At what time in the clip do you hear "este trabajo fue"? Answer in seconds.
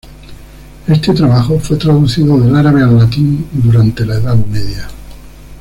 0.87-1.77